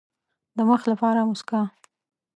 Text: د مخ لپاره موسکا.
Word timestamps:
د 0.55 0.57
مخ 0.69 0.81
لپاره 0.91 1.19
موسکا. 1.27 1.61